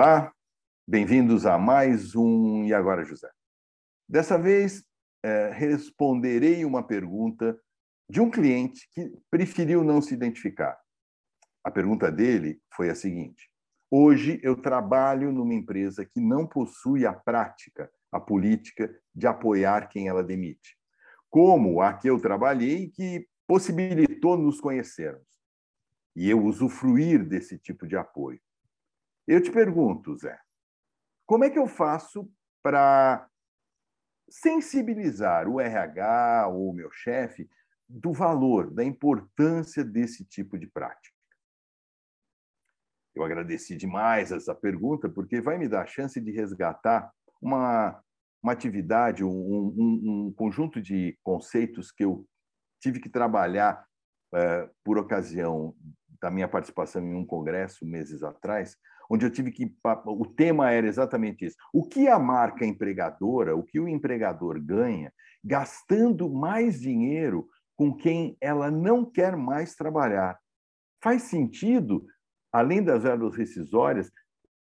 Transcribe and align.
Olá, 0.00 0.32
bem-vindos 0.86 1.44
a 1.44 1.58
mais 1.58 2.14
um 2.14 2.64
E 2.64 2.72
Agora 2.72 3.04
José. 3.04 3.28
Dessa 4.08 4.38
vez, 4.38 4.84
é, 5.24 5.50
responderei 5.50 6.64
uma 6.64 6.86
pergunta 6.86 7.60
de 8.08 8.20
um 8.20 8.30
cliente 8.30 8.88
que 8.92 9.12
preferiu 9.28 9.82
não 9.82 10.00
se 10.00 10.14
identificar. 10.14 10.78
A 11.64 11.70
pergunta 11.72 12.12
dele 12.12 12.62
foi 12.72 12.90
a 12.90 12.94
seguinte: 12.94 13.50
Hoje 13.90 14.38
eu 14.40 14.54
trabalho 14.54 15.32
numa 15.32 15.52
empresa 15.52 16.04
que 16.04 16.20
não 16.20 16.46
possui 16.46 17.04
a 17.04 17.12
prática, 17.12 17.90
a 18.12 18.20
política 18.20 18.96
de 19.12 19.26
apoiar 19.26 19.88
quem 19.88 20.06
ela 20.06 20.22
demite, 20.22 20.78
como 21.28 21.82
a 21.82 21.92
que 21.92 22.08
eu 22.08 22.20
trabalhei, 22.20 22.88
que 22.88 23.26
possibilitou 23.48 24.38
nos 24.38 24.60
conhecermos 24.60 25.26
e 26.14 26.30
eu 26.30 26.40
usufruir 26.40 27.28
desse 27.28 27.58
tipo 27.58 27.84
de 27.84 27.96
apoio. 27.96 28.40
Eu 29.28 29.42
te 29.42 29.52
pergunto, 29.52 30.16
Zé, 30.16 30.40
como 31.26 31.44
é 31.44 31.50
que 31.50 31.58
eu 31.58 31.66
faço 31.66 32.32
para 32.62 33.28
sensibilizar 34.26 35.46
o 35.46 35.60
RH 35.60 36.48
ou 36.48 36.70
o 36.70 36.72
meu 36.72 36.90
chefe 36.90 37.46
do 37.86 38.10
valor, 38.10 38.72
da 38.72 38.82
importância 38.82 39.84
desse 39.84 40.24
tipo 40.24 40.58
de 40.58 40.66
prática? 40.66 41.14
Eu 43.14 43.22
agradeci 43.22 43.76
demais 43.76 44.32
essa 44.32 44.54
pergunta, 44.54 45.10
porque 45.10 45.42
vai 45.42 45.58
me 45.58 45.68
dar 45.68 45.82
a 45.82 45.86
chance 45.86 46.18
de 46.18 46.30
resgatar 46.30 47.12
uma, 47.38 48.02
uma 48.42 48.52
atividade, 48.54 49.22
um, 49.22 49.28
um, 49.28 50.28
um 50.28 50.32
conjunto 50.32 50.80
de 50.80 51.18
conceitos 51.22 51.92
que 51.92 52.02
eu 52.02 52.26
tive 52.80 52.98
que 52.98 53.10
trabalhar 53.10 53.86
é, 54.32 54.70
por 54.82 54.96
ocasião 54.96 55.76
da 56.18 56.30
minha 56.30 56.48
participação 56.48 57.02
em 57.02 57.14
um 57.14 57.26
congresso 57.26 57.84
meses 57.84 58.22
atrás, 58.22 58.74
onde 59.08 59.24
eu 59.24 59.30
tive 59.30 59.50
que. 59.50 59.72
O 60.06 60.26
tema 60.26 60.70
era 60.70 60.86
exatamente 60.86 61.46
isso. 61.46 61.56
O 61.72 61.86
que 61.86 62.08
a 62.08 62.18
marca 62.18 62.64
empregadora, 62.64 63.56
o 63.56 63.62
que 63.62 63.80
o 63.80 63.88
empregador 63.88 64.60
ganha, 64.60 65.12
gastando 65.42 66.28
mais 66.28 66.80
dinheiro 66.80 67.48
com 67.76 67.94
quem 67.94 68.36
ela 68.40 68.70
não 68.70 69.04
quer 69.04 69.36
mais 69.36 69.74
trabalhar? 69.74 70.38
Faz 71.02 71.22
sentido, 71.22 72.04
além 72.52 72.82
das 72.82 73.04
verbas 73.04 73.36
rescisórias, 73.36 74.10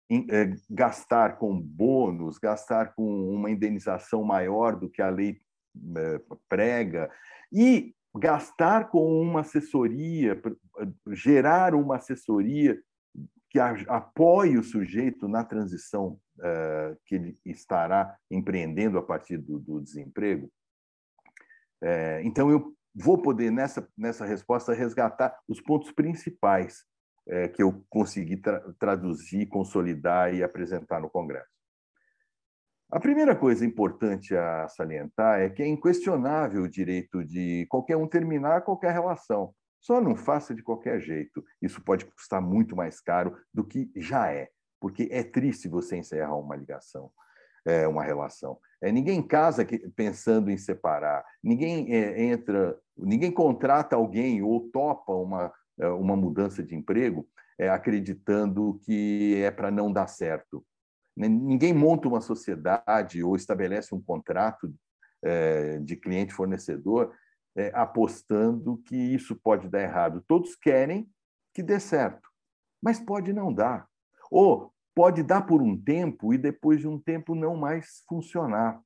é, 0.10 0.54
gastar 0.70 1.38
com 1.38 1.60
bônus, 1.60 2.38
gastar 2.38 2.94
com 2.96 3.30
uma 3.30 3.52
indenização 3.52 4.24
maior 4.24 4.78
do 4.78 4.90
que 4.90 5.02
a 5.02 5.10
lei 5.10 5.42
é, 5.98 6.22
prega, 6.48 7.12
e 7.52 7.94
gastar 8.16 8.90
com 8.90 9.22
uma 9.22 9.42
assessoria, 9.42 10.42
gerar 11.10 11.76
uma 11.76 11.98
assessoria 11.98 12.80
que 13.50 13.60
apoie 13.60 14.58
o 14.58 14.64
sujeito 14.64 15.28
na 15.28 15.44
transição 15.44 16.20
uh, 16.40 16.98
que 17.06 17.16
ele 17.16 17.40
estará 17.46 18.18
empreendendo 18.30 18.98
a 18.98 19.04
partir 19.04 19.38
do, 19.38 19.60
do 19.60 19.82
desemprego. 19.82 20.52
É, 21.82 22.22
então, 22.24 22.50
eu 22.50 22.76
vou 22.94 23.22
poder, 23.22 23.52
nessa, 23.52 23.88
nessa 23.98 24.26
resposta, 24.26 24.74
resgatar 24.74 25.38
os 25.48 25.62
pontos 25.62 25.92
principais 25.92 26.84
é, 27.28 27.48
que 27.48 27.62
eu 27.62 27.84
consegui 27.90 28.38
tra 28.38 28.60
traduzir, 28.80 29.48
consolidar 29.48 30.34
e 30.34 30.44
apresentar 30.44 31.00
no 31.00 31.10
Congresso. 31.10 31.58
A 32.90 33.00
primeira 33.02 33.36
coisa 33.36 33.66
importante 33.66 34.36
a 34.36 34.68
salientar 34.70 35.42
é 35.42 35.50
que 35.50 35.62
é 35.62 35.68
inquestionável 35.68 36.64
o 36.64 36.70
direito 36.70 37.24
de 37.24 37.66
qualquer 37.70 37.98
um 37.98 38.08
terminar 38.08 38.62
qualquer 38.62 38.94
relação. 38.94 39.54
Só 39.80 40.02
não 40.02 40.16
faça 40.16 40.54
de 40.54 40.64
qualquer 40.64 41.00
jeito. 41.00 41.44
Isso 41.62 41.82
pode 41.82 42.06
custar 42.06 42.42
muito 42.42 42.76
mais 42.76 43.00
caro 43.00 43.38
do 43.54 43.64
que 43.64 43.92
já 43.96 44.32
é, 44.32 44.50
porque 44.80 45.08
é 45.12 45.24
triste 45.24 45.68
você 45.68 45.98
encerrar 45.98 46.36
uma 46.36 46.56
ligação, 46.56 47.12
é, 47.66 47.88
uma 47.88 48.04
relação. 48.04 48.60
É, 48.82 48.92
ninguém 48.92 49.22
casa 49.22 49.66
pensando 49.96 50.52
em 50.52 50.58
separar, 50.58 51.26
ninguém 51.44 51.94
é, 51.94 52.24
entra, 52.24 52.78
ninguém 52.98 53.32
contrata 53.32 53.96
alguém 53.96 54.42
ou 54.42 54.70
topa 54.70 55.14
uma, 55.14 55.52
uma 55.78 56.16
mudança 56.16 56.64
de 56.64 56.76
emprego 56.76 57.28
acreditando 57.72 58.80
que 58.84 59.42
é 59.42 59.50
para 59.50 59.72
não 59.72 59.92
dar 59.92 60.06
certo. 60.06 60.64
Ninguém 61.16 61.74
monta 61.74 62.08
uma 62.08 62.22
sociedade 62.22 63.24
ou 63.24 63.36
estabelece 63.36 63.96
um 63.96 64.00
contrato 64.00 64.72
de 65.84 65.96
cliente-fornecedor 65.96 67.12
é, 67.58 67.72
apostando 67.74 68.78
que 68.86 68.96
isso 68.96 69.36
pode 69.36 69.68
dar 69.68 69.82
errado. 69.82 70.24
Todos 70.28 70.56
querem 70.56 71.10
que 71.54 71.64
dê 71.64 71.80
certo, 71.80 72.30
mas 72.82 73.00
pode 73.00 73.34
não 73.34 73.52
dar. 73.52 73.90
Ou 74.30 74.72
pode 74.96 75.24
dar 75.24 75.42
por 75.42 75.62
um 75.62 75.76
tempo 75.76 76.34
e 76.34 76.38
depois 76.38 76.80
de 76.80 76.88
um 76.88 77.00
tempo 77.00 77.34
não 77.34 77.58
mais 77.58 78.04
funcionar. 78.08 78.82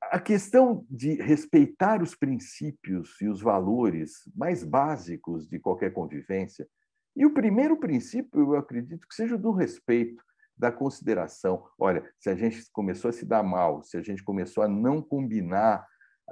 A 0.00 0.18
questão 0.18 0.86
de 0.90 1.14
respeitar 1.14 2.02
os 2.02 2.14
princípios 2.14 3.20
e 3.20 3.28
os 3.28 3.40
valores 3.40 4.22
mais 4.34 4.64
básicos 4.64 5.48
de 5.48 5.58
qualquer 5.58 5.92
convivência, 5.92 6.68
e 7.14 7.26
o 7.26 7.34
primeiro 7.34 7.78
princípio, 7.78 8.40
eu 8.40 8.56
acredito 8.56 9.06
que 9.06 9.14
seja 9.14 9.36
do 9.36 9.52
respeito 9.52 10.22
da 10.62 10.70
consideração. 10.70 11.66
Olha, 11.76 12.08
se 12.20 12.30
a 12.30 12.36
gente 12.36 12.70
começou 12.70 13.08
a 13.08 13.12
se 13.12 13.26
dar 13.26 13.42
mal, 13.42 13.82
se 13.82 13.96
a 13.96 14.00
gente 14.00 14.22
começou 14.22 14.62
a 14.62 14.68
não 14.68 15.02
combinar, 15.02 15.84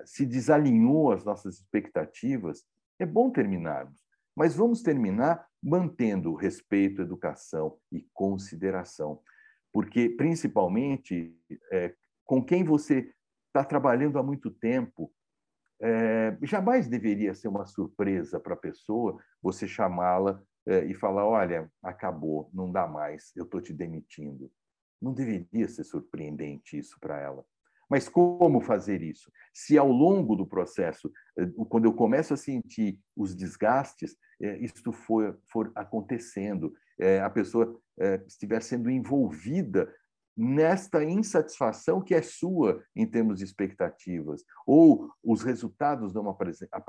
se 0.04 0.24
desalinhou 0.24 1.10
as 1.10 1.24
nossas 1.24 1.56
expectativas, 1.56 2.64
é 3.00 3.04
bom 3.04 3.28
terminarmos. 3.28 4.00
Mas 4.36 4.54
vamos 4.54 4.82
terminar 4.82 5.44
mantendo 5.60 6.32
respeito, 6.36 7.02
educação 7.02 7.76
e 7.90 8.06
consideração. 8.14 9.20
Porque, 9.72 10.08
principalmente, 10.08 11.36
é, 11.72 11.92
com 12.24 12.40
quem 12.40 12.62
você 12.62 13.12
está 13.48 13.64
trabalhando 13.64 14.16
há 14.16 14.22
muito 14.22 14.48
tempo, 14.48 15.12
é, 15.82 16.38
jamais 16.42 16.86
deveria 16.86 17.34
ser 17.34 17.48
uma 17.48 17.66
surpresa 17.66 18.38
para 18.38 18.54
a 18.54 18.56
pessoa 18.56 19.18
você 19.42 19.66
chamá-la 19.66 20.40
e 20.84 20.94
falar: 20.94 21.26
olha, 21.26 21.70
acabou, 21.82 22.50
não 22.52 22.70
dá 22.70 22.86
mais, 22.86 23.32
eu 23.36 23.44
estou 23.44 23.60
te 23.60 23.72
demitindo. 23.72 24.50
Não 25.00 25.12
deveria 25.12 25.66
ser 25.68 25.84
surpreendente 25.84 26.78
isso 26.78 26.98
para 27.00 27.18
ela. 27.18 27.44
Mas 27.88 28.08
como 28.08 28.60
fazer 28.60 29.02
isso? 29.02 29.32
Se 29.52 29.76
ao 29.76 29.90
longo 29.90 30.36
do 30.36 30.46
processo, 30.46 31.10
é, 31.36 31.44
quando 31.68 31.86
eu 31.86 31.92
começo 31.92 32.32
a 32.32 32.36
sentir 32.36 33.00
os 33.16 33.34
desgastes, 33.34 34.16
é, 34.40 34.56
isso 34.58 34.92
for, 34.92 35.38
for 35.50 35.72
acontecendo, 35.74 36.72
a 37.24 37.30
pessoa 37.30 37.80
estiver 38.26 38.60
sendo 38.60 38.90
envolvida 38.90 39.90
nesta 40.36 41.02
insatisfação 41.02 42.02
que 42.02 42.14
é 42.14 42.20
sua 42.20 42.84
em 42.94 43.06
termos 43.06 43.38
de 43.38 43.44
expectativas, 43.44 44.44
ou 44.66 45.10
os 45.24 45.42
resultados 45.42 46.12
não 46.12 46.28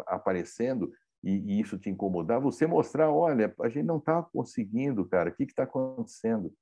aparecendo 0.07 0.91
e, 1.23 1.31
e 1.31 1.61
isso 1.61 1.77
te 1.77 1.89
incomodar, 1.89 2.41
você 2.41 2.65
mostrar, 2.65 3.11
olha, 3.11 3.53
a 3.61 3.69
gente 3.69 3.85
não 3.85 3.97
está 3.97 4.23
conseguindo, 4.23 5.05
cara, 5.05 5.29
o 5.29 5.33
que 5.33 5.43
está 5.43 5.63
acontecendo? 5.63 6.53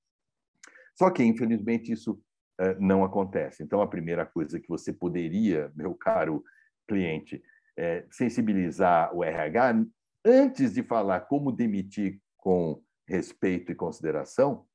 Só 0.96 1.10
que, 1.10 1.24
infelizmente, 1.24 1.92
isso 1.92 2.14
uh, 2.60 2.76
não 2.80 3.04
acontece. 3.04 3.64
Então, 3.64 3.82
a 3.82 3.88
primeira 3.88 4.26
coisa 4.26 4.60
que 4.60 4.68
você 4.68 4.92
poderia, 4.92 5.72
meu 5.76 5.96
caro 5.96 6.44
cliente, 6.88 7.42
é 7.78 8.06
sensibilizar 8.12 9.16
o 9.16 9.24
RH 9.24 9.86
antes 10.26 10.74
de 10.74 10.84
falar 10.84 11.22
como 11.22 11.52
demitir 11.52 12.20
com 12.38 12.84
respeito 13.08 13.72
e 13.72 13.76
consideração, 13.76 14.66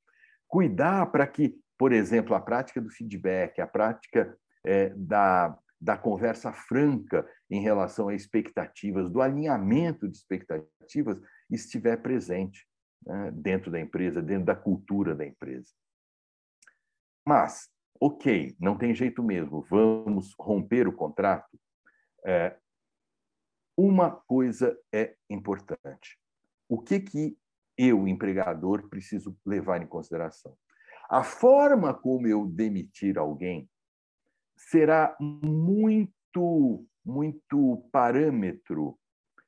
cuidar 0.49 1.07
para 1.07 1.27
que, 1.27 1.55
por 1.79 1.93
exemplo, 1.93 2.35
a 2.35 2.41
prática 2.41 2.81
do 2.81 2.91
feedback, 2.91 3.61
a 3.61 3.67
prática 3.67 4.37
é, 4.65 4.89
da 4.97 5.57
da 5.85 5.99
conversa 5.99 6.51
franca 6.51 7.31
em 7.51 7.61
relação 7.61 8.09
a 8.09 8.15
expectativas, 8.15 9.11
do 9.11 9.21
alinhamento 9.21 10.09
de 10.09 10.17
expectativas, 10.17 11.21
estiver 11.51 11.99
presente 11.99 12.67
né, 13.05 13.31
dentro 13.33 13.71
da 13.71 13.79
empresa, 13.79 14.23
dentro 14.23 14.47
da 14.47 14.57
cultura 14.57 15.15
da 15.15 15.27
empresa. 15.27 15.69
Mas, 17.23 17.69
ok, 18.01 18.57
não 18.59 18.79
tem 18.79 18.95
jeito 18.95 19.23
mesmo, 19.23 19.61
vamos 19.69 20.35
romper 20.39 20.89
o 20.89 20.93
contrato. 20.93 21.61
É, 22.25 22.57
uma 23.77 24.11
coisa 24.11 24.79
é 24.91 25.15
importante. 25.29 26.19
O 26.67 26.81
que, 26.81 26.99
que 26.99 27.37
eu, 27.77 28.09
empregador, 28.09 28.89
preciso 28.89 29.37
levar 29.45 29.83
em 29.83 29.87
consideração? 29.87 30.57
A 31.11 31.23
forma 31.23 31.93
como 31.93 32.27
eu 32.27 32.47
demitir 32.47 33.19
alguém 33.19 33.69
será 34.57 35.17
muito, 35.21 36.87
muito 37.05 37.89
parâmetro, 37.93 38.99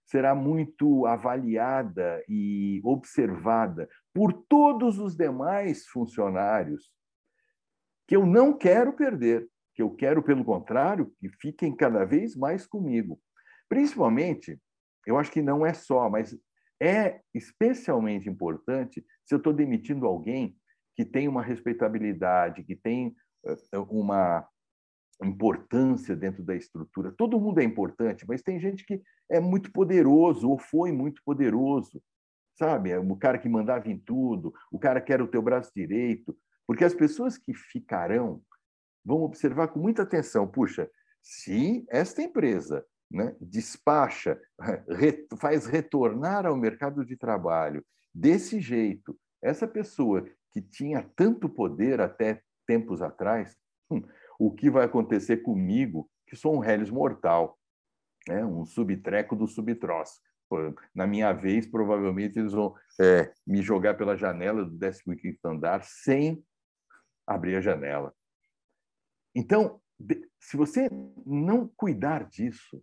será 0.04 0.34
muito 0.34 1.06
avaliada 1.06 2.22
e 2.28 2.80
observada 2.84 3.88
por 4.14 4.32
todos 4.32 4.98
os 4.98 5.16
demais 5.16 5.86
funcionários 5.86 6.90
que 8.06 8.14
eu 8.14 8.24
não 8.24 8.56
quero 8.56 8.92
perder, 8.92 9.48
que 9.74 9.82
eu 9.82 9.90
quero, 9.90 10.22
pelo 10.22 10.44
contrário, 10.44 11.12
que 11.18 11.28
fiquem 11.28 11.74
cada 11.74 12.04
vez 12.04 12.36
mais 12.36 12.66
comigo. 12.66 13.20
Principalmente, 13.68 14.60
eu 15.06 15.18
acho 15.18 15.30
que 15.30 15.42
não 15.42 15.66
é 15.66 15.74
só, 15.74 16.08
mas 16.08 16.36
é 16.80 17.20
especialmente 17.34 18.28
importante 18.28 19.04
se 19.24 19.34
eu 19.34 19.38
estou 19.38 19.52
demitindo 19.52 20.06
alguém 20.06 20.56
que 20.94 21.04
tem 21.04 21.26
uma 21.26 21.42
respeitabilidade, 21.42 22.64
que 22.64 22.76
tem 22.76 23.14
uma 23.88 24.46
importância 25.24 26.14
dentro 26.14 26.42
da 26.42 26.54
estrutura. 26.54 27.12
Todo 27.16 27.40
mundo 27.40 27.60
é 27.60 27.64
importante, 27.64 28.24
mas 28.28 28.42
tem 28.42 28.58
gente 28.60 28.84
que 28.84 29.02
é 29.30 29.40
muito 29.40 29.72
poderoso 29.72 30.48
ou 30.48 30.58
foi 30.58 30.92
muito 30.92 31.22
poderoso, 31.24 32.02
sabe? 32.58 32.90
É 32.90 32.98
o 32.98 33.16
cara 33.16 33.38
que 33.38 33.48
mandava 33.48 33.88
em 33.88 33.98
tudo, 33.98 34.52
o 34.70 34.78
cara 34.78 35.00
que 35.00 35.12
era 35.12 35.24
o 35.24 35.28
teu 35.28 35.40
braço 35.40 35.70
direito, 35.74 36.36
porque 36.66 36.84
as 36.84 36.94
pessoas 36.94 37.38
que 37.38 37.54
ficarão 37.54 38.42
vão 39.04 39.22
observar 39.22 39.68
com 39.68 39.78
muita 39.78 40.02
atenção, 40.02 40.46
puxa, 40.46 40.90
se 41.22 41.86
esta 41.88 42.22
empresa 42.22 42.84
né, 43.10 43.34
despacha, 43.40 44.40
faz 45.40 45.66
retornar 45.66 46.44
ao 46.44 46.56
mercado 46.56 47.04
de 47.04 47.16
trabalho 47.16 47.84
desse 48.12 48.60
jeito, 48.60 49.16
essa 49.42 49.66
pessoa 49.66 50.26
que 50.52 50.60
tinha 50.60 51.08
tanto 51.14 51.48
poder 51.48 52.00
até 52.00 52.42
tempos 52.66 53.02
atrás, 53.02 53.56
hum, 53.90 54.02
o 54.38 54.50
que 54.50 54.70
vai 54.70 54.84
acontecer 54.84 55.38
comigo, 55.38 56.08
que 56.26 56.36
sou 56.36 56.54
um 56.54 56.58
réis 56.58 56.90
mortal, 56.90 57.58
né? 58.28 58.44
um 58.44 58.64
subtreco 58.64 59.36
do 59.36 59.46
subtroço. 59.46 60.20
Na 60.94 61.06
minha 61.06 61.32
vez, 61.32 61.66
provavelmente 61.66 62.38
eles 62.38 62.52
vão 62.52 62.74
é, 63.00 63.32
me 63.46 63.62
jogar 63.62 63.94
pela 63.94 64.16
janela 64.16 64.64
do 64.64 64.78
15º 64.78 65.38
andar 65.44 65.82
sem 65.82 66.44
abrir 67.26 67.56
a 67.56 67.60
janela. 67.60 68.14
Então, 69.34 69.80
se 70.40 70.56
você 70.56 70.88
não 71.24 71.68
cuidar 71.76 72.24
disso, 72.24 72.82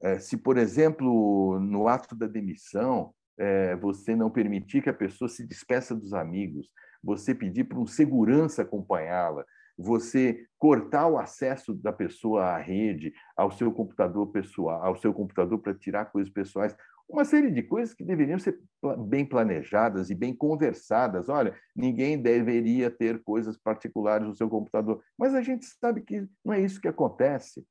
é, 0.00 0.18
se, 0.18 0.36
por 0.36 0.56
exemplo, 0.56 1.58
no 1.58 1.88
ato 1.88 2.14
da 2.14 2.26
demissão, 2.26 3.14
é, 3.38 3.74
você 3.76 4.14
não 4.14 4.30
permitir 4.30 4.82
que 4.82 4.90
a 4.90 4.94
pessoa 4.94 5.28
se 5.28 5.44
despeça 5.46 5.94
dos 5.94 6.14
amigos, 6.14 6.70
você 7.02 7.34
pedir 7.34 7.64
para 7.64 7.78
um 7.78 7.86
segurança 7.86 8.62
acompanhá-la, 8.62 9.44
você 9.76 10.46
cortar 10.58 11.06
o 11.06 11.18
acesso 11.18 11.74
da 11.74 11.92
pessoa 11.92 12.44
à 12.44 12.58
rede, 12.58 13.12
ao 13.36 13.50
seu 13.50 13.70
computador 13.70 14.26
pessoal, 14.28 14.82
ao 14.82 14.96
seu 14.96 15.12
computador 15.12 15.58
para 15.58 15.74
tirar 15.74 16.06
coisas 16.06 16.32
pessoais, 16.32 16.74
uma 17.08 17.24
série 17.24 17.50
de 17.50 17.62
coisas 17.62 17.94
que 17.94 18.04
deveriam 18.04 18.38
ser 18.38 18.60
bem 19.06 19.24
planejadas 19.24 20.10
e 20.10 20.14
bem 20.14 20.34
conversadas. 20.34 21.28
Olha, 21.28 21.56
ninguém 21.74 22.20
deveria 22.20 22.90
ter 22.90 23.22
coisas 23.22 23.56
particulares 23.56 24.26
no 24.26 24.36
seu 24.36 24.48
computador, 24.48 25.00
mas 25.16 25.34
a 25.34 25.40
gente 25.40 25.66
sabe 25.66 26.00
que 26.00 26.26
não 26.44 26.52
é 26.52 26.60
isso 26.60 26.80
que 26.80 26.88
acontece. 26.88 27.64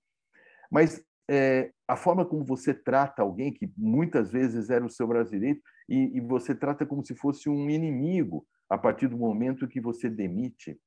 Mas 0.72 1.04
é, 1.30 1.72
a 1.88 1.96
forma 1.96 2.26
como 2.26 2.46
você 2.46 2.74
trata 2.74 3.22
alguém 3.22 3.52
que 3.52 3.70
muitas 3.78 4.32
vezes 4.32 4.70
era 4.70 4.86
o 4.86 4.90
seu 4.90 5.08
brasileiro 5.08 5.60
e, 5.90 6.18
e 6.18 6.22
você 6.22 6.56
trata 6.56 6.86
como 6.86 7.04
se 7.04 7.16
fosse 7.16 7.50
um 7.50 7.70
inimigo 7.70 8.46
a 8.70 8.78
partir 8.78 9.08
do 9.08 9.18
momento 9.18 9.68
que 9.68 9.80
você 9.80 10.10
demite, 10.10 10.80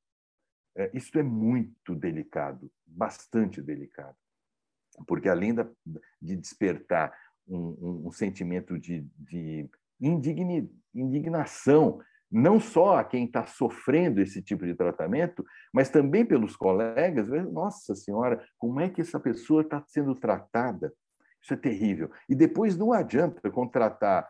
isso 0.92 1.18
é 1.18 1.22
muito 1.22 1.94
delicado, 1.94 2.70
bastante 2.86 3.60
delicado, 3.60 4.16
porque 5.06 5.28
além 5.28 5.54
da, 5.54 5.68
de 6.20 6.36
despertar 6.36 7.12
um, 7.46 7.56
um, 7.56 8.06
um 8.08 8.12
sentimento 8.12 8.78
de, 8.78 9.06
de 9.18 9.68
indigni, 10.00 10.70
indignação, 10.94 12.00
não 12.30 12.60
só 12.60 12.98
a 12.98 13.04
quem 13.04 13.24
está 13.24 13.46
sofrendo 13.46 14.20
esse 14.20 14.42
tipo 14.42 14.66
de 14.66 14.74
tratamento, 14.74 15.44
mas 15.72 15.88
também 15.88 16.26
pelos 16.26 16.56
colegas. 16.56 17.28
Nossa 17.50 17.94
Senhora, 17.94 18.44
como 18.58 18.80
é 18.80 18.88
que 18.88 19.00
essa 19.00 19.18
pessoa 19.18 19.62
está 19.62 19.82
sendo 19.86 20.14
tratada? 20.14 20.92
Isso 21.42 21.54
é 21.54 21.56
terrível. 21.56 22.10
E 22.28 22.34
depois 22.34 22.76
não 22.76 22.92
adianta 22.92 23.50
contratar 23.50 24.28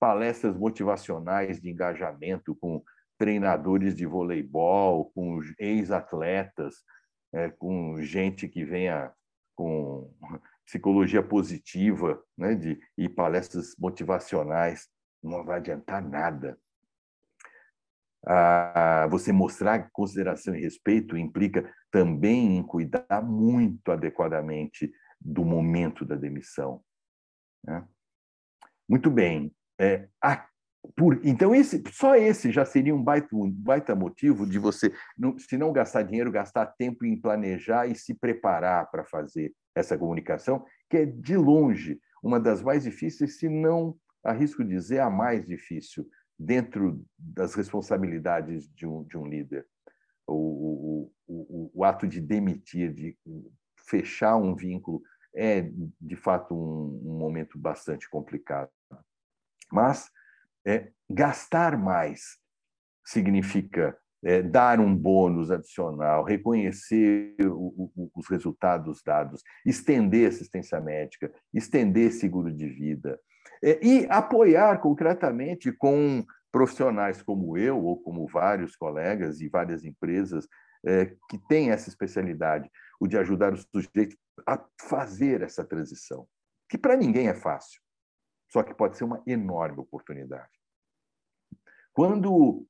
palestras 0.00 0.56
motivacionais 0.56 1.60
de 1.60 1.70
engajamento 1.70 2.54
com 2.54 2.82
treinadores 3.18 3.94
de 3.94 4.06
voleibol, 4.06 5.10
com 5.12 5.40
ex-atletas, 5.58 6.76
é, 7.32 7.50
com 7.50 8.00
gente 8.02 8.48
que 8.48 8.64
venha 8.64 9.12
com 9.56 10.12
psicologia 10.66 11.22
positiva 11.22 12.22
né, 12.36 12.54
de, 12.54 12.80
e 12.96 13.08
palestras 13.08 13.74
motivacionais. 13.78 14.88
Não 15.22 15.44
vai 15.44 15.58
adiantar 15.58 16.02
nada. 16.02 16.58
Ah, 18.26 19.06
você 19.10 19.32
mostrar 19.32 19.90
consideração 19.92 20.54
e 20.54 20.60
respeito 20.60 21.16
implica 21.16 21.70
também 21.90 22.56
em 22.56 22.62
cuidar 22.62 23.22
muito 23.22 23.92
adequadamente 23.92 24.90
do 25.20 25.44
momento 25.44 26.04
da 26.04 26.16
demissão. 26.16 26.82
Né? 27.62 27.86
Muito 28.88 29.10
bem. 29.10 29.54
É, 29.78 30.08
a 30.22 30.46
por, 30.96 31.20
então, 31.24 31.54
esse, 31.54 31.82
só 31.92 32.14
esse 32.14 32.52
já 32.52 32.64
seria 32.64 32.94
um 32.94 33.02
baita, 33.02 33.34
um 33.34 33.50
baita 33.50 33.94
motivo 33.94 34.46
de 34.46 34.58
você, 34.58 34.92
se 35.38 35.56
não 35.56 35.72
gastar 35.72 36.02
dinheiro, 36.02 36.30
gastar 36.30 36.66
tempo 36.66 37.04
em 37.04 37.18
planejar 37.18 37.86
e 37.86 37.94
se 37.94 38.14
preparar 38.14 38.90
para 38.90 39.04
fazer 39.04 39.54
essa 39.74 39.96
comunicação, 39.96 40.64
que 40.90 40.98
é, 40.98 41.06
de 41.06 41.36
longe, 41.36 41.98
uma 42.22 42.38
das 42.38 42.62
mais 42.62 42.84
difíceis, 42.84 43.38
se 43.38 43.48
não, 43.48 43.96
arrisco 44.22 44.64
dizer, 44.64 45.00
a 45.00 45.10
mais 45.10 45.46
difícil, 45.46 46.06
dentro 46.38 47.04
das 47.18 47.54
responsabilidades 47.54 48.68
de 48.74 48.86
um, 48.86 49.04
de 49.04 49.16
um 49.16 49.26
líder. 49.26 49.66
O, 50.26 50.34
o, 50.34 51.12
o, 51.26 51.70
o 51.74 51.84
ato 51.84 52.06
de 52.06 52.20
demitir, 52.20 52.92
de 52.92 53.16
fechar 53.88 54.36
um 54.36 54.54
vínculo, 54.54 55.02
é, 55.34 55.70
de 56.00 56.16
fato, 56.16 56.54
um, 56.54 57.10
um 57.10 57.18
momento 57.18 57.58
bastante 57.58 58.08
complicado. 58.08 58.70
Mas 59.70 60.10
é, 60.66 60.88
gastar 61.08 61.78
mais 61.78 62.38
significa 63.04 63.96
é, 64.24 64.42
dar 64.42 64.80
um 64.80 64.96
bônus 64.96 65.50
adicional, 65.50 66.24
reconhecer 66.24 67.36
o, 67.40 67.90
o, 67.94 68.10
os 68.14 68.26
resultados 68.28 69.02
dados, 69.02 69.42
estender 69.66 70.28
assistência 70.28 70.80
médica, 70.80 71.30
estender 71.52 72.10
seguro 72.10 72.50
de 72.50 72.66
vida 72.66 73.20
é, 73.62 73.78
e 73.84 74.06
apoiar 74.08 74.80
concretamente 74.80 75.70
com 75.70 76.24
profissionais 76.50 77.20
como 77.20 77.58
eu 77.58 77.78
ou 77.84 78.00
como 78.00 78.26
vários 78.26 78.76
colegas 78.76 79.40
e 79.40 79.48
várias 79.48 79.84
empresas 79.84 80.48
é, 80.86 81.06
que 81.28 81.38
têm 81.48 81.70
essa 81.70 81.88
especialidade, 81.88 82.70
o 83.00 83.06
de 83.06 83.18
ajudar 83.18 83.52
os 83.52 83.66
sujeitos 83.70 84.16
a 84.46 84.62
fazer 84.80 85.42
essa 85.42 85.64
transição, 85.64 86.26
que 86.68 86.78
para 86.78 86.96
ninguém 86.96 87.28
é 87.28 87.34
fácil. 87.34 87.83
Só 88.48 88.62
que 88.62 88.74
pode 88.74 88.96
ser 88.96 89.04
uma 89.04 89.22
enorme 89.26 89.80
oportunidade. 89.80 90.52
Quando 91.92 92.66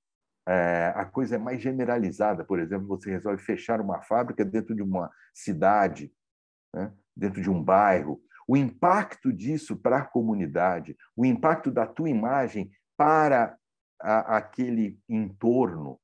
é, 0.47 0.93
a 0.95 1.05
coisa 1.07 1.37
é 1.37 1.39
mais 1.39 1.61
generalizada, 1.61 2.45
por 2.45 2.59
exemplo, 2.61 2.87
você 2.87 3.11
resolve 3.11 3.43
fechar 3.43 3.81
uma 3.81 4.03
fábrica 4.03 4.45
dentro 4.45 4.75
de 4.75 4.83
uma 4.83 5.11
cidade, 5.33 6.13
né, 6.75 6.93
dentro 7.17 7.41
de 7.41 7.51
um 7.51 7.63
bairro, 7.63 8.21
o 8.47 8.57
impacto 8.57 9.33
disso 9.33 9.77
para 9.77 9.99
a 9.99 10.05
comunidade, 10.05 10.97
o 11.17 11.25
impacto 11.25 11.71
da 11.71 11.87
tua 11.87 12.11
imagem 12.11 12.71
para 12.97 13.57
a, 14.01 14.37
aquele 14.37 15.01
entorno, 15.09 15.99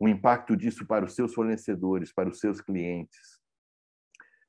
o 0.00 0.08
impacto 0.08 0.56
disso 0.56 0.84
para 0.86 1.04
os 1.04 1.14
seus 1.14 1.32
fornecedores, 1.32 2.12
para 2.12 2.28
os 2.28 2.40
seus 2.40 2.60
clientes, 2.60 3.40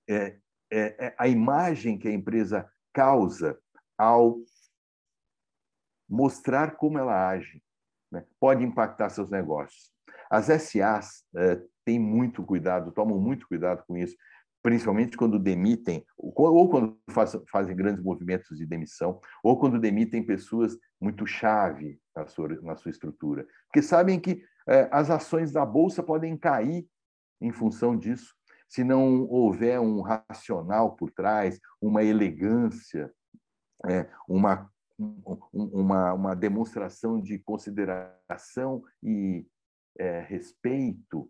é, 0.10 0.40
é, 0.72 1.08
é 1.08 1.16
a 1.18 1.28
imagem 1.28 1.98
que 2.00 2.08
a 2.08 2.12
empresa 2.12 2.68
causa 2.92 3.60
ao 3.98 4.38
mostrar 6.08 6.76
como 6.76 6.98
ela 6.98 7.30
age, 7.30 7.62
né? 8.12 8.26
pode 8.40 8.64
impactar 8.64 9.10
seus 9.10 9.30
negócios. 9.30 9.92
As 10.30 10.46
SAs 10.46 11.24
é, 11.36 11.62
têm 11.84 12.00
muito 12.00 12.44
cuidado, 12.44 12.92
tomam 12.92 13.20
muito 13.20 13.48
cuidado 13.48 13.84
com 13.88 13.98
isso, 13.98 14.16
principalmente 14.62 15.16
quando 15.16 15.38
demitem, 15.38 16.04
ou 16.18 16.70
quando 16.70 16.98
faz, 17.12 17.38
fazem 17.52 17.76
grandes 17.76 18.04
movimentos 18.04 18.58
de 18.58 18.66
demissão, 18.66 19.20
ou 19.44 19.60
quando 19.60 19.80
demitem 19.80 20.24
pessoas 20.24 20.76
muito 21.00 21.26
chave 21.28 22.00
na 22.16 22.26
sua, 22.26 22.48
na 22.62 22.76
sua 22.76 22.90
estrutura. 22.90 23.48
Porque 23.68 23.82
sabem 23.82 24.20
que 24.20 24.44
é, 24.68 24.90
as 24.92 25.12
ações 25.12 25.52
da 25.52 25.64
Bolsa 25.64 26.02
podem 26.02 26.36
cair 26.36 26.88
em 27.40 27.52
função 27.52 27.96
disso, 27.96 28.34
se 28.68 28.84
não 28.84 29.24
houver 29.30 29.80
um 29.80 30.02
racional 30.02 30.96
por 30.96 31.12
trás, 31.12 31.60
uma 31.80 32.04
elegância 32.04 33.14
uma, 34.28 34.70
uma, 35.54 36.14
uma 36.14 36.36
demonstração 36.36 37.22
de 37.22 37.40
consideração 37.40 38.84
e 39.04 39.46
é, 39.98 40.22
respeito, 40.22 41.30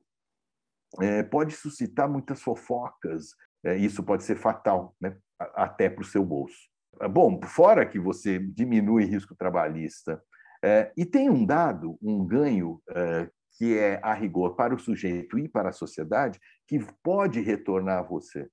é, 1.02 1.24
pode 1.24 1.54
suscitar 1.54 2.10
muitas 2.10 2.42
fofocas. 2.42 3.36
É, 3.64 3.76
isso 3.76 4.04
pode 4.04 4.24
ser 4.24 4.36
fatal, 4.36 4.96
né? 5.00 5.18
até 5.40 5.90
para 5.90 6.02
o 6.02 6.06
seu 6.06 6.24
bolso. 6.24 6.58
Bom, 7.12 7.42
fora 7.44 7.86
que 7.86 8.00
você 8.00 8.40
diminui 8.40 9.04
risco 9.04 9.36
trabalhista, 9.36 10.24
é, 10.64 10.92
e 10.98 11.06
tem 11.06 11.30
um 11.30 11.46
dado, 11.46 11.98
um 12.02 12.26
ganho 12.26 12.82
é, 12.90 13.30
que 13.58 13.78
é 13.78 14.00
a 14.02 14.14
rigor 14.14 14.56
para 14.56 14.74
o 14.74 14.80
sujeito 14.80 15.38
e 15.38 15.48
para 15.48 15.70
a 15.70 15.74
sociedade, 15.74 16.40
que 16.68 16.80
pode 17.04 17.42
retornar 17.42 18.00
a 18.00 18.08
você. 18.08 18.50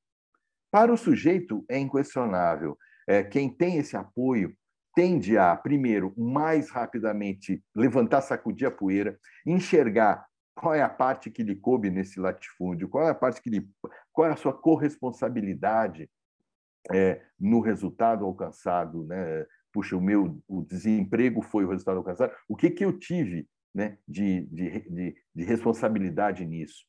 Para 0.70 0.92
o 0.92 0.96
sujeito, 0.96 1.64
é 1.68 1.78
inquestionável 1.78 2.76
é, 3.06 3.22
quem 3.22 3.48
tem 3.48 3.78
esse 3.78 3.96
apoio 3.96 4.54
tende 4.94 5.38
a, 5.38 5.56
primeiro, 5.56 6.12
mais 6.16 6.70
rapidamente 6.70 7.62
levantar, 7.74 8.20
sacudir 8.20 8.68
a 8.68 8.70
poeira, 8.70 9.18
enxergar 9.46 10.26
qual 10.54 10.74
é 10.74 10.82
a 10.82 10.88
parte 10.88 11.30
que 11.30 11.42
lhe 11.42 11.56
coube 11.56 11.90
nesse 11.90 12.20
latifúndio, 12.20 12.88
qual 12.88 13.06
é 13.06 13.10
a 13.10 13.14
parte 13.14 13.40
que 13.40 13.48
lhe, 13.48 13.66
qual 14.12 14.28
é 14.28 14.32
a 14.32 14.36
sua 14.36 14.52
corresponsabilidade 14.52 16.10
é, 16.92 17.22
no 17.38 17.60
resultado 17.60 18.24
alcançado, 18.24 19.04
né? 19.06 19.46
Puxa, 19.72 19.96
o 19.96 20.00
meu 20.00 20.42
o 20.46 20.62
desemprego 20.62 21.40
foi 21.40 21.64
o 21.64 21.70
resultado 21.70 21.96
alcançado. 21.96 22.34
O 22.46 22.54
que 22.54 22.70
que 22.70 22.84
eu 22.84 22.98
tive, 22.98 23.48
né, 23.74 23.96
de, 24.06 24.42
de, 24.46 24.80
de, 24.90 25.16
de 25.34 25.44
responsabilidade 25.44 26.44
nisso? 26.44 26.84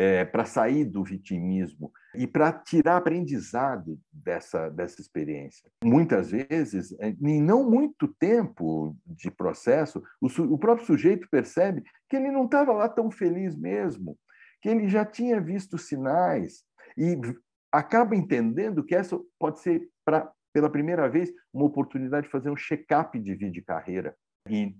É, 0.00 0.24
para 0.24 0.44
sair 0.44 0.84
do 0.84 1.02
vitimismo 1.02 1.90
e 2.14 2.24
para 2.24 2.52
tirar 2.52 2.98
aprendizado 2.98 3.98
dessa, 4.12 4.68
dessa 4.68 5.00
experiência. 5.00 5.68
Muitas 5.82 6.30
vezes, 6.30 6.92
é, 7.00 7.08
em 7.20 7.42
não 7.42 7.68
muito 7.68 8.06
tempo 8.06 8.96
de 9.04 9.28
processo, 9.28 10.00
o, 10.20 10.28
o 10.54 10.56
próprio 10.56 10.86
sujeito 10.86 11.26
percebe 11.28 11.82
que 12.08 12.14
ele 12.14 12.30
não 12.30 12.44
estava 12.44 12.72
lá 12.72 12.88
tão 12.88 13.10
feliz 13.10 13.56
mesmo, 13.56 14.16
que 14.62 14.68
ele 14.68 14.88
já 14.88 15.04
tinha 15.04 15.40
visto 15.40 15.76
sinais 15.76 16.62
e 16.96 17.18
acaba 17.72 18.14
entendendo 18.14 18.84
que 18.84 18.94
essa 18.94 19.18
pode 19.38 19.60
ser, 19.60 19.88
pra, 20.04 20.30
pela 20.52 20.70
primeira 20.70 21.08
vez, 21.08 21.30
uma 21.52 21.64
oportunidade 21.64 22.26
de 22.26 22.32
fazer 22.32 22.50
um 22.50 22.56
check-up 22.56 23.18
de 23.18 23.34
vida 23.34 23.58
e 23.58 23.62
carreira. 23.62 24.16
E 24.48 24.74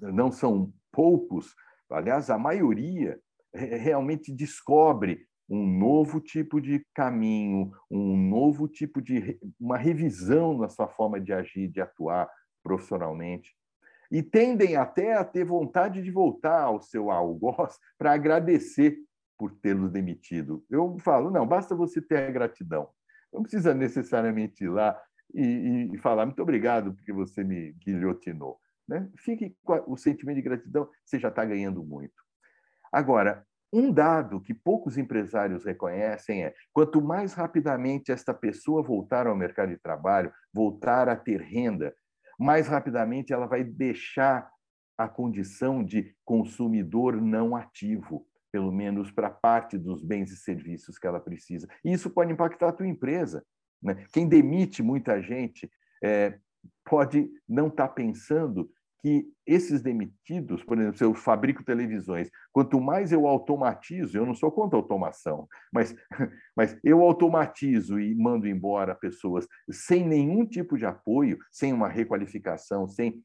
não 0.00 0.30
são 0.30 0.72
poucos, 0.92 1.54
aliás, 1.90 2.30
a 2.30 2.38
maioria 2.38 3.18
realmente 3.54 4.32
descobre 4.32 5.26
um 5.48 5.66
novo 5.66 6.20
tipo 6.20 6.60
de 6.60 6.84
caminho, 6.94 7.70
um 7.90 8.16
novo 8.16 8.66
tipo 8.66 9.00
de 9.00 9.38
uma 9.60 9.76
revisão 9.76 10.56
na 10.58 10.68
sua 10.68 10.88
forma 10.88 11.20
de 11.20 11.32
agir, 11.32 11.68
de 11.68 11.80
atuar 11.80 12.28
profissionalmente. 12.62 13.54
E 14.10 14.22
tendem 14.22 14.76
até 14.76 15.14
a 15.14 15.24
ter 15.24 15.44
vontade 15.44 16.02
de 16.02 16.10
voltar 16.10 16.62
ao 16.62 16.80
seu 16.80 17.10
algoz 17.10 17.78
para 17.98 18.12
agradecer 18.12 18.98
por 19.38 19.52
tê-los 19.52 19.90
demitido. 19.90 20.64
Eu 20.70 20.96
falo, 21.00 21.30
não, 21.30 21.46
basta 21.46 21.74
você 21.74 22.00
ter 22.00 22.18
a 22.18 22.30
gratidão. 22.30 22.88
Não 23.32 23.42
precisa 23.42 23.74
necessariamente 23.74 24.64
ir 24.64 24.68
lá 24.68 24.98
e, 25.34 25.90
e, 25.92 25.98
falar 25.98 26.24
muito 26.24 26.40
obrigado 26.40 26.94
porque 26.94 27.12
você 27.12 27.42
me 27.42 27.72
guilhotinou. 27.84 28.60
Né? 28.86 29.10
Fique 29.16 29.56
com 29.64 29.82
o 29.92 29.96
sentimento 29.96 30.36
de 30.36 30.42
gratidão, 30.42 30.88
você 31.04 31.18
já 31.18 31.28
está 31.28 31.44
ganhando 31.44 31.82
muito. 31.82 32.23
Agora, 32.94 33.44
um 33.72 33.90
dado 33.90 34.40
que 34.40 34.54
poucos 34.54 34.96
empresários 34.96 35.64
reconhecem 35.64 36.44
é: 36.44 36.54
quanto 36.72 37.02
mais 37.02 37.34
rapidamente 37.34 38.12
esta 38.12 38.32
pessoa 38.32 38.84
voltar 38.84 39.26
ao 39.26 39.34
mercado 39.34 39.70
de 39.70 39.78
trabalho, 39.78 40.32
voltar 40.52 41.08
a 41.08 41.16
ter 41.16 41.40
renda, 41.40 41.92
mais 42.38 42.68
rapidamente 42.68 43.32
ela 43.32 43.46
vai 43.46 43.64
deixar 43.64 44.48
a 44.96 45.08
condição 45.08 45.82
de 45.82 46.14
consumidor 46.24 47.20
não 47.20 47.56
ativo 47.56 48.24
pelo 48.52 48.70
menos 48.70 49.10
para 49.10 49.28
parte 49.28 49.76
dos 49.76 50.04
bens 50.04 50.30
e 50.30 50.36
serviços 50.36 50.96
que 50.96 51.08
ela 51.08 51.18
precisa. 51.18 51.68
E 51.84 51.92
isso 51.92 52.08
pode 52.08 52.32
impactar 52.32 52.68
a 52.68 52.72
tua 52.72 52.86
empresa. 52.86 53.44
Né? 53.82 54.06
Quem 54.12 54.28
demite 54.28 54.80
muita 54.80 55.20
gente 55.20 55.68
é, 56.00 56.38
pode 56.84 57.28
não 57.48 57.66
estar 57.66 57.88
tá 57.88 57.92
pensando 57.92 58.70
que 59.04 59.30
esses 59.46 59.82
demitidos, 59.82 60.64
por 60.64 60.78
exemplo, 60.78 60.96
se 60.96 61.04
eu 61.04 61.12
fabrico 61.12 61.62
televisões, 61.62 62.30
quanto 62.50 62.80
mais 62.80 63.12
eu 63.12 63.26
automatizo, 63.26 64.16
eu 64.16 64.24
não 64.24 64.34
sou 64.34 64.50
contra 64.50 64.78
automação, 64.78 65.46
mas, 65.70 65.94
mas 66.56 66.78
eu 66.82 67.02
automatizo 67.02 68.00
e 68.00 68.14
mando 68.14 68.48
embora 68.48 68.94
pessoas 68.94 69.46
sem 69.70 70.08
nenhum 70.08 70.46
tipo 70.46 70.78
de 70.78 70.86
apoio, 70.86 71.36
sem 71.52 71.70
uma 71.70 71.86
requalificação, 71.86 72.88
sem 72.88 73.22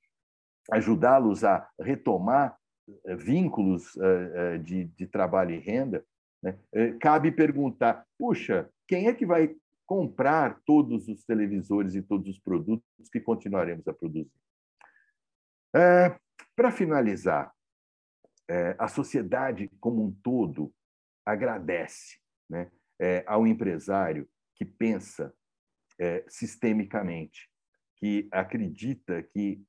ajudá-los 0.69 1.45
a 1.45 1.65
retomar 1.79 2.57
eh, 3.05 3.15
vínculos 3.15 3.95
eh, 3.95 4.31
eh, 4.36 4.57
de, 4.57 4.83
de 4.83 5.07
trabalho 5.07 5.51
e 5.55 5.59
renda, 5.59 6.03
né? 6.43 6.57
cabe 7.00 7.31
perguntar: 7.31 8.05
puxa, 8.17 8.69
quem 8.86 9.07
é 9.07 9.13
que 9.13 9.25
vai 9.25 9.55
comprar 9.86 10.59
todos 10.65 11.07
os 11.07 11.24
televisores 11.24 11.95
e 11.95 12.01
todos 12.01 12.27
os 12.27 12.38
produtos 12.38 12.83
que 13.09 13.21
continuaremos 13.21 13.88
a 13.88 13.93
produzir? 13.93 14.29
É, 15.75 16.17
Para 16.55 16.71
finalizar, 16.71 17.53
é, 18.49 18.75
a 18.79 18.88
sociedade 18.88 19.69
como 19.79 20.03
um 20.03 20.11
todo 20.23 20.73
agradece 21.25 22.17
né, 22.49 22.71
é, 22.99 23.23
ao 23.27 23.45
empresário 23.45 24.27
que 24.55 24.65
pensa 24.65 25.33
sistemicamente, 26.29 27.49
que 27.97 28.29
acredita 28.31 29.21
que 29.21 29.61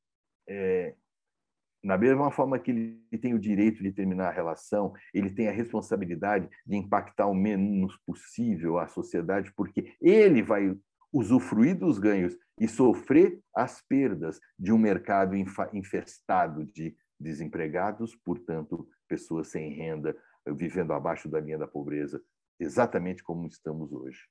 na 1.83 1.99
mesma 1.99 2.31
forma 2.31 2.57
que 2.57 2.71
ele 2.71 3.19
tem 3.21 3.35
o 3.35 3.39
direito 3.39 3.83
de 3.83 3.91
terminar 3.91 4.29
a 4.29 4.33
relação, 4.33 4.95
ele 5.13 5.31
tem 5.31 5.49
a 5.49 5.53
responsabilidade 5.53 6.49
de 6.65 6.77
impactar 6.77 7.27
o 7.27 7.35
menos 7.35 7.97
possível 8.07 8.79
a 8.79 8.87
sociedade, 8.87 9.53
porque 9.57 9.93
ele 10.01 10.41
vai 10.41 10.73
usufruir 11.13 11.79
dos 11.79 11.99
ganhos 11.99 12.37
e 12.59 12.69
sofrer 12.69 13.41
as 13.55 13.81
perdas 13.83 14.41
de 14.59 14.73
um 14.73 14.79
mercado 14.79 15.35
infestado 15.73 16.65
de 16.65 16.97
desempregados, 17.19 18.15
portanto, 18.17 18.89
pessoas 19.09 19.49
sem 19.49 19.75
renda, 19.75 20.17
vivendo 20.47 20.93
abaixo 20.93 21.29
da 21.29 21.41
linha 21.41 21.59
da 21.59 21.67
pobreza, 21.67 22.23
exatamente 22.59 23.23
como 23.23 23.47
estamos 23.47 23.93
hoje. 23.93 24.27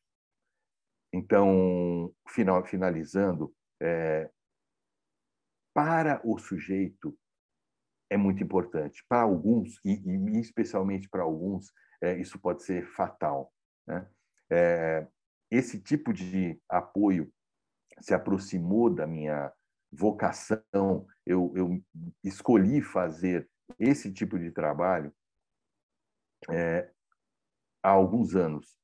Então, 1.14 2.14
final, 2.28 2.66
finalizando, 2.66 3.54
é, 3.82 4.30
para 5.74 6.22
o 6.24 6.38
sujeito 6.38 7.18
é 8.10 8.18
muito 8.18 8.44
importante. 8.44 9.04
Para 9.08 9.22
alguns, 9.22 9.80
e, 9.86 9.94
e 9.94 10.40
especialmente 10.40 11.08
para 11.10 11.24
alguns, 11.24 11.72
é, 12.02 12.18
isso 12.18 12.40
pode 12.40 12.64
ser 12.64 12.86
fatal. 12.88 13.54
Né? 13.88 14.08
É, 14.52 15.08
esse 15.52 15.80
tipo 15.80 16.14
de 16.14 16.60
apoio 16.70 17.32
se 18.00 18.14
aproximou 18.14 18.90
da 18.90 19.06
minha 19.06 19.52
vocação, 19.92 21.08
eu, 21.26 21.52
eu 21.56 21.84
escolhi 22.24 22.82
fazer 22.82 23.50
esse 23.78 24.12
tipo 24.12 24.38
de 24.38 24.52
trabalho 24.52 25.14
é, 26.50 26.90
há 27.84 27.90
alguns 27.90 28.36
anos. 28.36 28.78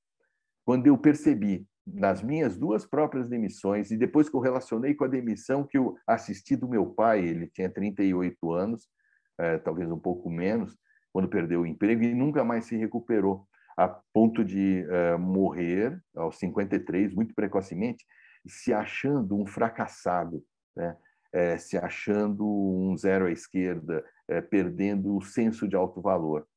Quando 0.66 0.88
eu 0.88 0.98
percebi 0.98 1.68
nas 1.86 2.24
minhas 2.24 2.58
duas 2.58 2.86
próprias 2.86 3.30
demissões, 3.30 3.92
e 3.92 3.98
depois 3.98 4.28
que 4.28 4.36
eu 4.36 4.40
relacionei 4.40 4.96
com 4.96 5.04
a 5.04 5.08
demissão 5.08 5.64
que 5.64 5.78
eu 5.78 5.96
assisti 6.08 6.56
do 6.56 6.68
meu 6.68 6.88
pai, 6.88 7.24
ele 7.24 7.48
tinha 7.48 7.70
38 7.70 8.52
anos, 8.52 8.90
é, 9.38 9.58
talvez 9.60 9.92
um 9.92 10.00
pouco 10.00 10.30
menos, 10.30 10.76
quando 11.14 11.30
perdeu 11.30 11.62
o 11.62 11.66
emprego 11.66 12.04
e 12.04 12.14
nunca 12.14 12.44
mais 12.44 12.66
se 12.66 12.76
recuperou, 12.76 13.48
a 13.78 13.88
ponto 14.14 14.44
de 14.44 14.86
é, 14.90 15.18
morrer 15.18 16.02
aos 16.16 16.38
53, 16.40 17.14
muito 17.14 17.36
precocemente, 17.36 18.06
se 18.48 18.74
achando 18.74 19.40
um 19.40 19.46
fracassado, 19.46 20.44
né? 20.76 20.96
É, 21.34 21.58
se 21.58 21.78
achando 21.78 22.46
um 22.48 22.96
zero 22.96 23.26
à 23.26 23.32
esquerda, 23.32 24.06
é, 24.26 24.40
perdendo 24.40 25.18
o 25.18 25.22
senso 25.22 25.68
de 25.68 25.76
alto 25.76 26.02
valor. 26.02 26.48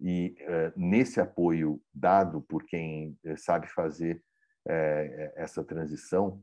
E 0.00 0.34
é, 0.38 0.72
nesse 0.74 1.20
apoio 1.20 1.78
dado 1.92 2.40
por 2.40 2.64
quem 2.64 3.18
é, 3.24 3.36
sabe 3.36 3.68
fazer 3.68 4.22
essa 5.36 5.62
transição, 5.62 6.42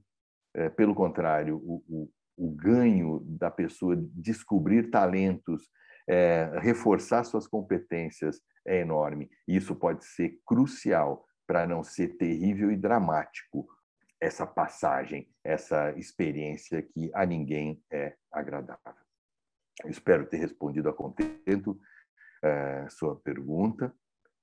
pelo 0.75 0.93
contrário, 0.93 1.57
o, 1.57 1.83
o, 1.89 2.11
o 2.37 2.51
ganho 2.51 3.19
da 3.25 3.49
pessoa 3.49 3.95
descobrir 4.13 4.91
talentos, 4.91 5.63
é, 6.07 6.51
reforçar 6.59 7.23
suas 7.23 7.47
competências 7.47 8.39
é 8.65 8.79
enorme. 8.79 9.29
Isso 9.47 9.75
pode 9.75 10.05
ser 10.05 10.39
crucial 10.45 11.25
para 11.47 11.67
não 11.67 11.83
ser 11.83 12.17
terrível 12.17 12.71
e 12.71 12.77
dramático 12.77 13.67
essa 14.21 14.45
passagem, 14.45 15.27
essa 15.43 15.91
experiência 15.97 16.81
que 16.81 17.11
a 17.13 17.25
ninguém 17.25 17.83
é 17.91 18.15
agradável. 18.31 18.93
Espero 19.85 20.27
ter 20.27 20.37
respondido 20.37 20.89
a 20.89 20.93
contento 20.93 21.79
é, 22.43 22.87
sua 22.89 23.15
pergunta. 23.15 23.93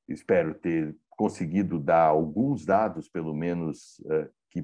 Espero 0.08 0.54
ter 0.54 0.96
conseguido 1.10 1.78
dar 1.78 2.06
alguns 2.06 2.64
dados, 2.64 3.08
pelo 3.08 3.32
menos, 3.34 4.02
é, 4.10 4.28
que 4.50 4.62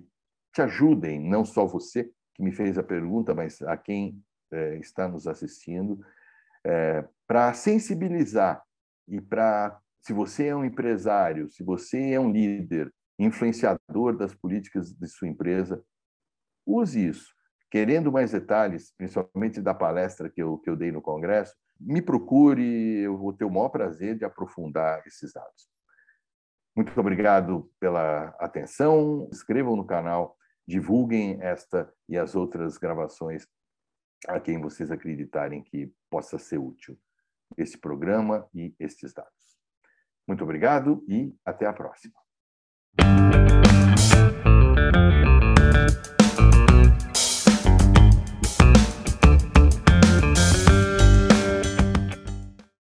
te 0.52 0.62
ajudem, 0.62 1.20
não 1.20 1.44
só 1.44 1.64
você, 1.64 2.10
que 2.34 2.42
me 2.42 2.52
fez 2.52 2.76
a 2.76 2.82
pergunta, 2.82 3.34
mas 3.34 3.62
a 3.62 3.76
quem 3.76 4.20
é, 4.52 4.76
está 4.78 5.08
nos 5.08 5.26
assistindo, 5.26 6.04
para 7.26 7.52
sensibilizar 7.52 8.64
e 9.08 9.20
para, 9.20 9.78
se 10.00 10.12
você 10.12 10.46
é 10.46 10.56
um 10.56 10.64
empresário, 10.64 11.50
se 11.50 11.62
você 11.62 12.12
é 12.12 12.20
um 12.20 12.30
líder, 12.30 12.92
influenciador 13.18 14.16
das 14.16 14.34
políticas 14.34 14.92
de 14.92 15.06
sua 15.06 15.28
empresa, 15.28 15.82
use 16.66 17.08
isso. 17.08 17.32
Querendo 17.70 18.12
mais 18.12 18.32
detalhes, 18.32 18.92
principalmente 18.96 19.60
da 19.60 19.74
palestra 19.74 20.30
que 20.30 20.42
eu, 20.42 20.58
que 20.58 20.70
eu 20.70 20.76
dei 20.76 20.92
no 20.92 21.02
Congresso, 21.02 21.54
me 21.80 22.00
procure, 22.00 23.00
eu 23.00 23.16
vou 23.16 23.32
ter 23.32 23.44
o 23.44 23.50
maior 23.50 23.68
prazer 23.68 24.16
de 24.16 24.24
aprofundar 24.24 25.02
esses 25.06 25.32
dados. 25.32 25.68
Muito 26.74 26.98
obrigado 26.98 27.70
pela 27.78 28.28
atenção, 28.38 29.28
inscrevam 29.32 29.76
no 29.76 29.86
canal 29.86 30.36
divulguem 30.66 31.38
esta 31.42 31.92
e 32.08 32.16
as 32.16 32.34
outras 32.34 32.78
gravações 32.78 33.46
a 34.26 34.40
quem 34.40 34.60
vocês 34.60 34.90
acreditarem 34.90 35.62
que 35.62 35.92
possa 36.10 36.38
ser 36.38 36.58
útil 36.58 36.98
esse 37.56 37.78
programa 37.78 38.48
e 38.54 38.74
estes 38.78 39.12
dados. 39.12 39.32
Muito 40.26 40.42
obrigado 40.42 41.04
e 41.08 41.34
até 41.44 41.66
a 41.66 41.72
próxima. 41.72 42.14